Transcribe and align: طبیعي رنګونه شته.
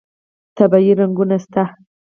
طبیعي 0.57 0.91
رنګونه 0.99 1.37
شته. 1.43 1.63